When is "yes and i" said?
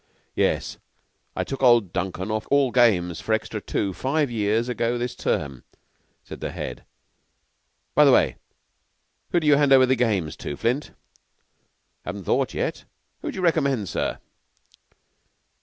0.35-1.43